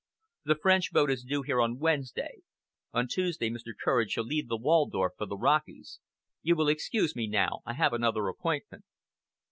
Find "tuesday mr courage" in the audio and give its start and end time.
3.07-4.09